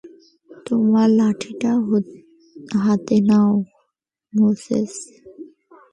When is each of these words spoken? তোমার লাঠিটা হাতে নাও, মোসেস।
তোমার 0.65 1.07
লাঠিটা 1.17 1.71
হাতে 2.83 3.17
নাও, 3.29 3.51
মোসেস। 4.33 4.93